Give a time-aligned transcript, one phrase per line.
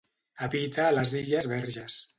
[0.45, 2.05] Habita a les illes Verges.